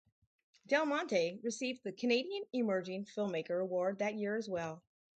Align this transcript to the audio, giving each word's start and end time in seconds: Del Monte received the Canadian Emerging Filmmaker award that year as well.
Del 0.65 0.87
Monte 0.87 1.39
received 1.43 1.83
the 1.83 1.91
Canadian 1.91 2.41
Emerging 2.53 3.05
Filmmaker 3.05 3.61
award 3.61 3.99
that 3.99 4.15
year 4.15 4.35
as 4.35 4.49
well. 4.49 4.81